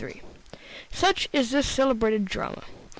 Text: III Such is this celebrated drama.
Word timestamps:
III 0.03 0.19
Such 0.91 1.29
is 1.31 1.51
this 1.51 1.67
celebrated 1.69 2.25
drama. 2.25 2.63